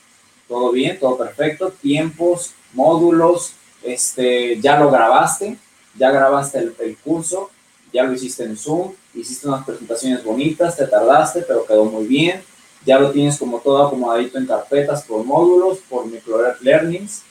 todo 0.48 0.72
bien, 0.72 0.98
todo 0.98 1.16
perfecto, 1.16 1.70
tiempos, 1.70 2.50
módulos, 2.72 3.52
este, 3.84 4.60
ya 4.60 4.76
lo 4.76 4.90
grabaste, 4.90 5.56
ya 5.96 6.10
grabaste 6.10 6.58
el, 6.58 6.96
curso, 6.96 7.48
ya 7.92 8.02
lo 8.02 8.12
hiciste 8.12 8.42
en 8.42 8.56
Zoom, 8.56 8.92
hiciste 9.14 9.46
unas 9.46 9.64
presentaciones 9.64 10.24
bonitas, 10.24 10.76
te 10.76 10.84
tardaste, 10.88 11.42
pero 11.42 11.64
quedó 11.64 11.84
muy 11.84 12.08
bien, 12.08 12.42
ya 12.84 12.98
lo 12.98 13.10
tienes 13.10 13.38
como 13.38 13.58
todo 13.58 13.86
acomodadito 13.86 14.38
en 14.38 14.46
carpetas 14.46 15.04
por 15.04 15.24
módulos, 15.24 15.78
por 15.88 16.06
micro 16.06 16.38
learnings, 16.60 17.22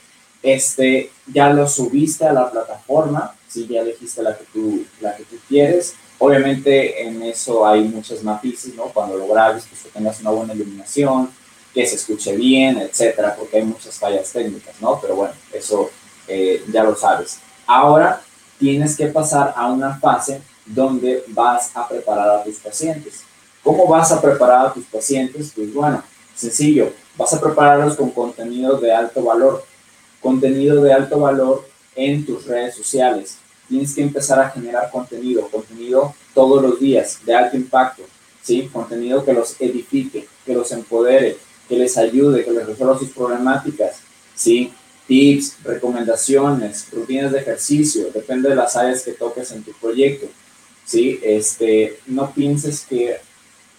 este, 0.42 1.10
ya 1.32 1.50
lo 1.50 1.66
subiste 1.68 2.26
a 2.26 2.32
la 2.32 2.50
plataforma, 2.50 3.34
si 3.48 3.66
ya 3.66 3.80
elegiste 3.80 4.22
la 4.22 4.36
que 4.36 4.44
tú, 4.52 4.84
la 5.00 5.16
que 5.16 5.24
tú 5.24 5.36
quieres, 5.48 5.94
obviamente 6.18 7.02
en 7.02 7.22
eso 7.22 7.66
hay 7.66 7.84
muchos 7.84 8.22
matices, 8.22 8.74
¿no? 8.74 8.84
Cuando 8.84 9.16
lo 9.16 9.26
grabes, 9.28 9.64
pues 9.68 9.82
que 9.82 9.90
tengas 9.90 10.20
una 10.20 10.30
buena 10.30 10.54
iluminación, 10.54 11.30
que 11.72 11.86
se 11.86 11.96
escuche 11.96 12.36
bien, 12.36 12.78
etcétera, 12.78 13.34
porque 13.36 13.56
hay 13.56 13.64
muchas 13.64 13.98
fallas 13.98 14.30
técnicas, 14.30 14.74
¿no? 14.80 15.00
Pero 15.00 15.16
bueno, 15.16 15.34
eso 15.52 15.90
eh, 16.28 16.62
ya 16.72 16.84
lo 16.84 16.94
sabes. 16.94 17.38
Ahora 17.66 18.22
tienes 18.58 18.96
que 18.96 19.06
pasar 19.06 19.52
a 19.56 19.72
una 19.72 19.98
fase 19.98 20.40
donde 20.66 21.24
vas 21.28 21.70
a 21.74 21.88
preparar 21.88 22.28
a 22.28 22.44
tus 22.44 22.56
pacientes. 22.56 23.24
¿Cómo 23.64 23.88
vas 23.88 24.12
a 24.12 24.20
preparar 24.20 24.66
a 24.66 24.72
tus 24.74 24.84
pacientes? 24.84 25.52
Pues 25.56 25.72
bueno, 25.72 26.02
sencillo, 26.36 26.92
vas 27.16 27.32
a 27.32 27.40
prepararlos 27.40 27.96
con 27.96 28.10
contenido 28.10 28.78
de 28.78 28.92
alto 28.92 29.24
valor. 29.24 29.64
Contenido 30.20 30.82
de 30.82 30.92
alto 30.92 31.18
valor 31.18 31.66
en 31.96 32.26
tus 32.26 32.46
redes 32.46 32.74
sociales. 32.74 33.38
Tienes 33.68 33.94
que 33.94 34.02
empezar 34.02 34.38
a 34.38 34.50
generar 34.50 34.90
contenido, 34.90 35.48
contenido 35.48 36.14
todos 36.34 36.62
los 36.62 36.78
días 36.78 37.20
de 37.24 37.34
alto 37.34 37.56
impacto, 37.56 38.02
¿sí? 38.42 38.68
Contenido 38.70 39.24
que 39.24 39.32
los 39.32 39.58
edifique, 39.58 40.28
que 40.44 40.54
los 40.54 40.70
empodere, 40.70 41.38
que 41.66 41.76
les 41.76 41.96
ayude, 41.96 42.44
que 42.44 42.50
les 42.50 42.66
resuelva 42.66 42.98
sus 42.98 43.10
problemáticas, 43.10 44.00
¿sí? 44.34 44.72
tips, 45.06 45.56
recomendaciones, 45.64 46.86
rutinas 46.92 47.32
de 47.32 47.40
ejercicio, 47.40 48.10
depende 48.12 48.50
de 48.50 48.56
las 48.56 48.76
áreas 48.76 49.02
que 49.02 49.12
toques 49.12 49.50
en 49.52 49.62
tu 49.62 49.72
proyecto. 49.72 50.26
¿sí? 50.84 51.18
Este, 51.22 51.98
no 52.06 52.30
pienses 52.32 52.82
que 52.82 53.18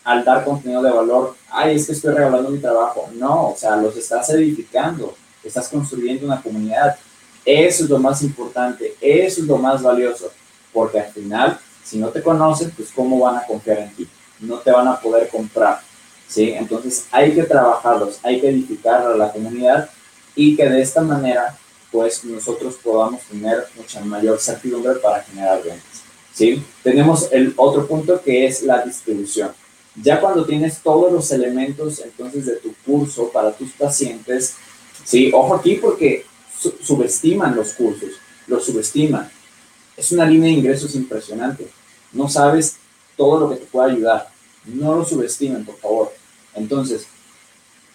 al 0.05 0.23
dar 0.23 0.45
contenido 0.45 0.83
de 0.83 0.91
valor, 0.91 1.35
ay, 1.49 1.75
es 1.75 1.87
que 1.87 1.93
estoy 1.93 2.13
regalando 2.13 2.49
mi 2.49 2.59
trabajo. 2.59 3.09
No, 3.15 3.49
o 3.49 3.55
sea, 3.57 3.75
los 3.75 3.97
estás 3.97 4.29
edificando, 4.29 5.15
estás 5.43 5.67
construyendo 5.67 6.27
una 6.27 6.41
comunidad. 6.41 6.95
Eso 7.43 7.83
es 7.83 7.89
lo 7.89 7.97
más 7.97 8.21
importante, 8.21 8.95
eso 9.01 9.41
es 9.41 9.47
lo 9.47 9.57
más 9.57 9.81
valioso, 9.81 10.31
porque 10.71 10.99
al 10.99 11.11
final, 11.11 11.59
si 11.83 11.97
no 11.97 12.09
te 12.09 12.21
conocen, 12.21 12.71
pues 12.71 12.89
cómo 12.95 13.19
van 13.19 13.37
a 13.37 13.45
confiar 13.45 13.79
en 13.79 13.95
ti, 13.95 14.07
no 14.39 14.59
te 14.59 14.71
van 14.71 14.87
a 14.87 14.99
poder 14.99 15.27
comprar. 15.27 15.81
¿sí? 16.27 16.51
Entonces 16.51 17.07
hay 17.11 17.33
que 17.33 17.43
trabajarlos, 17.43 18.19
hay 18.23 18.39
que 18.39 18.49
edificar 18.49 19.01
a 19.01 19.15
la 19.15 19.31
comunidad 19.31 19.89
y 20.35 20.55
que 20.55 20.69
de 20.69 20.81
esta 20.81 21.01
manera 21.01 21.57
pues 21.91 22.23
nosotros 22.25 22.75
podamos 22.83 23.21
tener 23.23 23.67
mucha 23.75 24.01
mayor 24.01 24.39
certidumbre 24.39 24.95
para 24.95 25.23
generar 25.23 25.63
ventas. 25.63 26.03
¿sí? 26.33 26.63
Tenemos 26.83 27.29
el 27.31 27.53
otro 27.55 27.87
punto 27.87 28.21
que 28.21 28.45
es 28.45 28.61
la 28.63 28.83
distribución. 28.83 29.51
Ya 30.01 30.19
cuando 30.19 30.45
tienes 30.45 30.79
todos 30.79 31.11
los 31.11 31.31
elementos 31.31 32.01
entonces 32.03 32.45
de 32.45 32.57
tu 32.57 32.73
curso 32.85 33.29
para 33.29 33.53
tus 33.53 33.71
pacientes, 33.71 34.55
¿sí? 35.03 35.31
ojo 35.33 35.55
aquí 35.55 35.75
porque 35.75 36.25
subestiman 36.81 37.55
los 37.55 37.73
cursos, 37.73 38.11
los 38.47 38.65
subestiman. 38.65 39.29
Es 39.95 40.11
una 40.11 40.25
línea 40.25 40.49
de 40.49 40.57
ingresos 40.57 40.95
impresionante. 40.95 41.67
No 42.11 42.27
sabes 42.27 42.77
todo 43.15 43.41
lo 43.41 43.49
que 43.49 43.57
te 43.57 43.65
puede 43.65 43.91
ayudar. 43.93 44.29
No 44.65 44.95
lo 44.95 45.05
subestimen, 45.05 45.63
por 45.63 45.77
favor. 45.77 46.13
Entonces, 46.53 47.07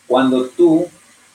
cuando 0.07 0.49
tú 0.49 0.87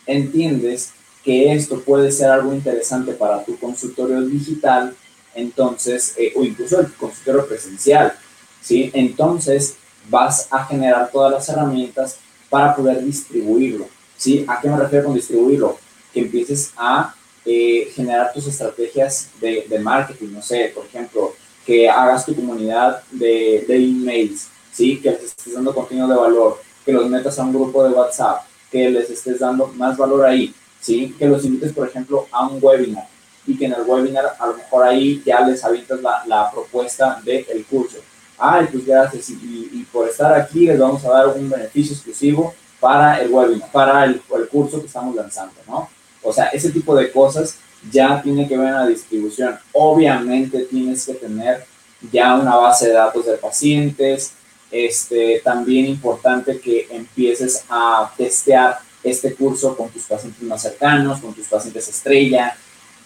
entiendes 0.08 0.92
que 1.24 1.54
esto 1.54 1.82
puede 1.82 2.12
ser 2.12 2.30
algo 2.30 2.54
interesante 2.54 3.12
para 3.12 3.44
tu 3.44 3.58
consultorio 3.60 4.22
digital, 4.22 4.96
entonces, 5.34 6.14
eh, 6.18 6.34
o 6.36 6.44
incluso 6.44 6.80
el 6.80 6.92
consultorio 6.94 7.48
presencial, 7.48 8.14
¿sí? 8.62 8.90
Entonces 8.94 9.76
vas 10.10 10.48
a 10.52 10.66
generar 10.66 11.10
todas 11.12 11.32
las 11.32 11.50
herramientas 11.50 12.18
para 12.50 12.76
poder 12.76 13.04
distribuirlo, 13.04 13.88
¿sí? 14.18 14.46
¿A 14.48 14.62
qué 14.62 14.70
me 14.70 14.78
refiero 14.78 15.06
con 15.06 15.16
distribuirlo? 15.16 15.78
Que 16.14 16.22
empieces 16.22 16.72
a 16.78 17.14
eh, 17.46 17.92
generar 17.94 18.34
tus 18.34 18.48
estrategias 18.48 19.30
de, 19.40 19.66
de, 19.70 19.80
marketing, 19.80 20.30
no 20.32 20.42
sé, 20.42 20.72
por 20.74 20.86
ejemplo, 20.86 21.34
que 21.66 21.90
hagas 21.90 22.26
tu 22.26 22.36
comunidad 22.36 23.04
de, 23.12 23.66
de 23.68 23.76
emails, 23.76 24.48
¿sí? 24.72 25.00
Que 25.02 25.12
les 25.12 25.24
estés 25.24 25.54
dando 25.54 25.74
contenido 25.74 26.08
de 26.08 26.16
valor, 26.16 26.62
que 26.86 26.94
los 26.94 27.10
metas 27.10 27.38
a 27.40 27.44
un 27.44 27.54
grupo 27.54 27.84
de 27.84 27.94
WhatsApp, 27.94 28.44
que 28.72 28.90
les 28.90 29.10
estés 29.10 29.40
dando 29.40 29.68
más 29.68 29.98
valor 29.98 30.26
ahí, 30.26 30.54
¿sí? 30.80 31.16
Que 31.18 31.28
los 31.28 31.44
invites, 31.46 31.74
por 31.74 31.88
ejemplo, 31.88 32.28
a 32.32 32.48
un 32.48 32.60
webinar 32.62 33.08
y 33.48 33.58
que 33.58 33.66
en 33.66 33.74
el 33.74 33.82
webinar 33.82 34.36
a 34.40 34.48
lo 34.48 34.58
mejor 34.58 34.84
ahí 34.84 35.22
ya 35.26 35.42
les 35.42 35.64
avientas 35.64 36.02
la, 36.02 36.24
la 36.26 36.52
propuesta 36.52 37.22
del 37.24 37.66
curso. 37.66 37.98
Ay, 38.38 38.68
pues 38.72 38.86
gracias. 38.86 39.30
Y, 39.30 39.70
y, 39.74 39.88
por 39.92 40.10
estar 40.10 40.34
aquí 40.34 40.66
les 40.66 40.80
vamos 40.80 41.04
a 41.06 41.10
dar 41.10 41.28
un 41.30 41.50
beneficio 41.50 41.94
exclusivo 41.94 42.54
para 42.80 43.22
el 43.22 43.32
webinar, 43.32 43.72
para 43.72 44.04
el, 44.06 44.22
el 44.36 44.48
curso 44.48 44.80
que 44.80 44.88
estamos 44.88 45.16
lanzando, 45.16 45.56
¿no? 45.68 45.90
O 46.22 46.34
sea, 46.34 46.48
ese 46.48 46.72
tipo 46.72 46.96
de 46.96 47.12
cosas 47.12 47.58
ya 47.92 48.22
tiene 48.22 48.48
que 48.48 48.58
ver 48.58 48.68
en 48.68 48.74
la 48.74 48.88
distribución. 48.88 49.58
Obviamente 49.74 50.66
tienes 50.66 51.06
que 51.06 51.14
tener 51.14 51.66
ya 52.12 52.36
una 52.36 52.56
base 52.56 52.88
de 52.88 52.94
datos 52.94 53.26
de 53.26 53.38
pacientes. 53.38 54.34
Este, 54.72 55.42
también 55.44 55.86
importante 55.86 56.60
que 56.60 56.88
empieces 56.90 57.64
a 57.70 58.12
testear 58.18 58.80
este 59.04 59.34
curso 59.36 59.78
con 59.78 59.90
tus 59.90 60.04
pacientes 60.04 60.42
más 60.42 60.64
cercanos, 60.64 61.22
con 61.22 61.34
tus 61.34 61.48
pacientes 61.48 61.88
estrella, 61.88 62.58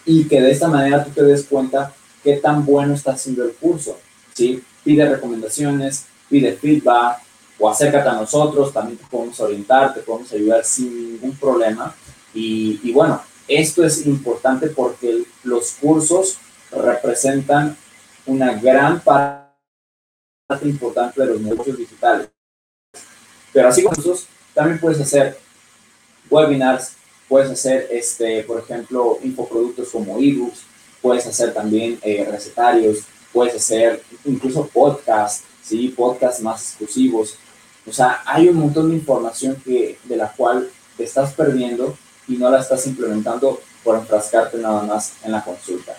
y 0.04 0.24
que 0.24 0.40
de 0.40 0.50
esta 0.50 0.68
manera 0.68 1.04
tú 1.04 1.10
te 1.10 1.22
des 1.22 1.44
cuenta 1.44 1.92
qué 2.24 2.36
tan 2.36 2.64
bueno 2.64 2.94
está 2.94 3.12
haciendo 3.12 3.44
el 3.44 3.52
curso. 3.52 3.98
¿sí? 4.34 4.62
Pide 4.84 5.08
recomendaciones, 5.08 6.06
pide 6.28 6.56
feedback 6.56 7.22
o 7.58 7.68
acércate 7.68 8.08
a 8.08 8.14
nosotros, 8.14 8.72
también 8.72 8.96
te 8.96 9.04
podemos 9.04 9.38
orientar, 9.40 9.92
te 9.92 10.00
podemos 10.00 10.32
ayudar 10.32 10.64
sin 10.64 11.12
ningún 11.12 11.36
problema. 11.36 11.94
Y, 12.32 12.92
bueno, 12.92 13.20
esto 13.46 13.84
es 13.84 14.06
importante 14.06 14.68
porque 14.68 15.24
los 15.44 15.72
cursos 15.72 16.38
representan 16.70 17.76
una 18.26 18.54
gran 18.54 19.00
parte 19.00 19.50
importante 20.62 21.20
de 21.20 21.26
los 21.26 21.40
negocios 21.40 21.76
digitales. 21.76 22.28
Pero 23.52 23.68
así 23.68 23.82
como 23.82 23.94
cursos, 23.94 24.26
también 24.54 24.80
puedes 24.80 25.00
hacer 25.00 25.38
webinars, 26.30 26.92
puedes 27.28 27.50
hacer, 27.50 27.88
este, 27.90 28.42
por 28.44 28.60
ejemplo, 28.60 29.18
infoproductos 29.22 29.90
como 29.90 30.18
ebooks, 30.18 30.62
puedes 31.02 31.26
hacer 31.26 31.52
también 31.52 31.98
eh, 32.02 32.26
recetarios, 32.30 33.04
puedes 33.32 33.54
hacer 33.54 34.02
incluso 34.24 34.66
podcasts, 34.66 35.44
¿sí? 35.62 35.88
podcasts 35.88 36.42
más 36.42 36.62
exclusivos. 36.62 37.36
O 37.86 37.92
sea, 37.92 38.22
hay 38.26 38.48
un 38.48 38.56
montón 38.56 38.90
de 38.90 38.96
información 38.96 39.56
que, 39.64 39.98
de 40.04 40.16
la 40.16 40.32
cual 40.32 40.70
te 40.96 41.04
estás 41.04 41.32
perdiendo 41.32 41.96
y 42.28 42.36
no 42.36 42.50
la 42.50 42.60
estás 42.60 42.86
implementando 42.86 43.60
por 43.82 43.96
enfrascarte 43.96 44.58
nada 44.58 44.82
más 44.82 45.14
en 45.24 45.32
la 45.32 45.42
consulta. 45.42 45.96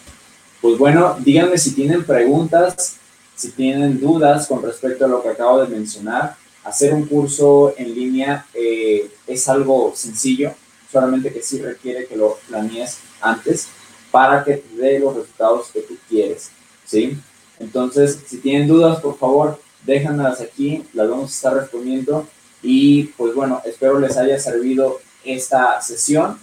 Pues 0.61 0.77
bueno, 0.77 1.17
díganme 1.19 1.57
si 1.57 1.73
tienen 1.73 2.03
preguntas, 2.03 2.97
si 3.35 3.51
tienen 3.51 3.99
dudas 3.99 4.47
con 4.47 4.61
respecto 4.61 5.05
a 5.05 5.07
lo 5.07 5.23
que 5.23 5.29
acabo 5.29 5.61
de 5.61 5.67
mencionar. 5.67 6.35
Hacer 6.63 6.93
un 6.93 7.05
curso 7.07 7.73
en 7.75 7.95
línea 7.95 8.45
eh, 8.53 9.09
es 9.25 9.49
algo 9.49 9.93
sencillo, 9.95 10.53
solamente 10.91 11.33
que 11.33 11.41
sí 11.41 11.59
requiere 11.59 12.05
que 12.05 12.15
lo 12.15 12.37
planees 12.47 12.99
antes 13.19 13.69
para 14.11 14.43
que 14.43 14.57
te 14.57 14.75
dé 14.75 14.99
los 14.99 15.15
resultados 15.15 15.69
que 15.73 15.81
tú 15.81 15.97
quieres, 16.07 16.51
¿sí? 16.91 17.17
Entonces, 17.59 18.19
si 18.27 18.37
tienen 18.37 18.67
dudas, 18.67 18.99
por 18.99 19.17
favor, 19.17 19.59
déjanlas 19.85 20.41
aquí, 20.41 20.83
las 20.93 21.09
vamos 21.09 21.31
a 21.31 21.33
estar 21.33 21.53
respondiendo 21.53 22.27
y 22.61 23.05
pues 23.17 23.33
bueno, 23.33 23.61
espero 23.65 23.97
les 23.99 24.17
haya 24.17 24.37
servido 24.39 24.99
esta 25.23 25.81
sesión. 25.81 26.37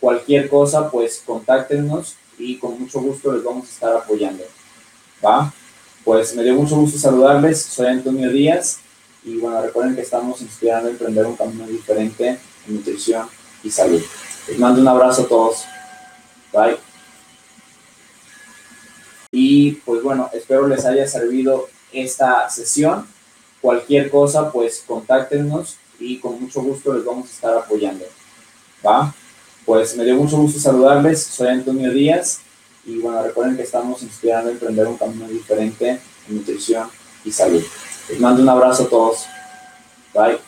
Cualquier 0.00 0.48
cosa, 0.48 0.90
pues 0.90 1.22
contáctenos 1.26 2.14
y 2.38 2.56
con 2.58 2.78
mucho 2.80 3.00
gusto 3.00 3.32
les 3.32 3.42
vamos 3.42 3.66
a 3.66 3.72
estar 3.72 3.96
apoyando. 3.96 4.44
¿Va? 5.24 5.52
Pues 6.04 6.34
me 6.36 6.44
dio 6.44 6.54
mucho 6.54 6.76
gusto 6.76 6.98
saludarles, 6.98 7.60
soy 7.60 7.88
Antonio 7.88 8.30
Díaz 8.30 8.78
y 9.24 9.36
bueno, 9.38 9.60
recuerden 9.60 9.96
que 9.96 10.02
estamos 10.02 10.40
inspirando 10.40 10.88
a 10.88 10.92
emprender 10.92 11.26
un 11.26 11.36
camino 11.36 11.66
diferente 11.66 12.38
en 12.68 12.74
nutrición 12.76 13.26
y 13.64 13.70
salud. 13.70 14.02
Les 14.46 14.58
mando 14.58 14.80
un 14.80 14.88
abrazo 14.88 15.22
a 15.22 15.28
todos. 15.28 15.64
Bye. 16.52 16.87
Y 19.30 19.72
pues 19.72 20.02
bueno, 20.02 20.30
espero 20.32 20.66
les 20.66 20.84
haya 20.84 21.06
servido 21.06 21.68
esta 21.92 22.48
sesión. 22.48 23.06
Cualquier 23.60 24.10
cosa, 24.10 24.52
pues 24.52 24.84
contáctenos 24.86 25.76
y 25.98 26.18
con 26.18 26.40
mucho 26.40 26.62
gusto 26.62 26.94
les 26.94 27.04
vamos 27.04 27.28
a 27.28 27.32
estar 27.32 27.56
apoyando. 27.56 28.04
¿Va? 28.86 29.12
Pues 29.66 29.96
me 29.96 30.04
dio 30.04 30.14
mucho 30.16 30.38
gusto 30.38 30.58
saludarles. 30.58 31.22
Soy 31.22 31.48
Antonio 31.48 31.92
Díaz 31.92 32.40
y 32.86 32.98
bueno, 32.98 33.22
recuerden 33.22 33.56
que 33.56 33.64
estamos 33.64 34.02
inspirando 34.02 34.48
a 34.48 34.52
emprender 34.52 34.86
un 34.86 34.96
camino 34.96 35.28
diferente 35.28 36.00
en 36.28 36.36
nutrición 36.36 36.88
y 37.24 37.32
salud. 37.32 37.62
Les 38.08 38.20
mando 38.20 38.42
un 38.42 38.48
abrazo 38.48 38.84
a 38.84 38.88
todos. 38.88 39.26
Bye. 40.14 40.47